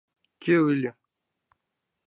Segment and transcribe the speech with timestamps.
[0.43, 0.91] —Кӧ ыле?